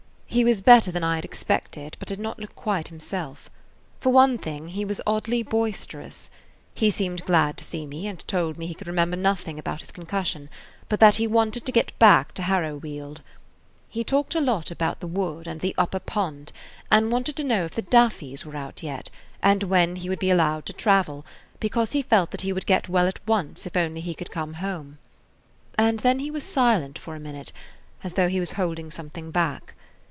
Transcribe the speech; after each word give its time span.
He 0.31 0.45
was 0.45 0.61
better 0.61 0.93
than 0.93 1.03
I 1.03 1.15
had 1.15 1.25
expected, 1.25 1.97
but 1.99 2.07
did 2.07 2.17
not 2.17 2.39
look 2.39 2.55
quite 2.55 2.87
himself. 2.87 3.49
For 3.99 4.13
one 4.13 4.37
thing, 4.37 4.69
he 4.69 4.85
was 4.85 5.01
oddly 5.05 5.43
boisterous. 5.43 6.29
He 6.73 6.89
seemed 6.89 7.25
glad 7.25 7.57
to 7.57 7.65
see 7.65 7.85
me, 7.85 8.07
and 8.07 8.25
told 8.29 8.57
me 8.57 8.65
he 8.65 8.73
could 8.73 8.87
remember 8.87 9.17
nothing 9.17 9.59
about 9.59 9.81
his 9.81 9.91
concussion, 9.91 10.49
but 10.87 11.01
that 11.01 11.17
he 11.17 11.27
wanted 11.27 11.65
to 11.65 11.73
get 11.73 11.99
back 11.99 12.33
to 12.35 12.43
Harrowweald. 12.43 13.19
He 13.89 14.05
talked 14.05 14.33
a 14.33 14.39
lot 14.39 14.71
about 14.71 15.01
the 15.01 15.07
wood 15.07 15.47
and 15.47 15.59
the 15.59 15.75
upper 15.77 15.99
pond 15.99 16.53
and 16.89 17.11
wanted 17.11 17.35
to 17.35 17.43
know 17.43 17.65
if 17.65 17.75
the 17.75 17.81
daffies 17.81 18.45
were 18.45 18.55
out 18.55 18.81
yet, 18.81 19.09
and 19.43 19.63
when 19.63 19.97
he 19.97 20.07
would 20.07 20.19
be 20.19 20.29
allowed 20.31 20.65
to 20.67 20.71
travel, 20.73 21.25
because 21.59 21.91
he 21.91 22.01
felt 22.01 22.31
that 22.31 22.39
he 22.43 22.53
would 22.53 22.65
get 22.65 22.87
well 22.87 23.09
at 23.09 23.19
once 23.27 23.65
if 23.65 23.75
only 23.75 23.99
he 23.99 24.13
could 24.15 24.31
get 24.31 24.55
home. 24.55 24.97
And 25.77 25.99
then 25.99 26.19
he 26.19 26.31
was 26.31 26.45
silent 26.45 26.97
for 26.97 27.17
a 27.17 27.19
minute, 27.19 27.51
as 28.01 28.13
though 28.13 28.29
he 28.29 28.39
was 28.39 28.53
holding 28.53 28.91
something 28.91 29.29
back. 29.31 29.73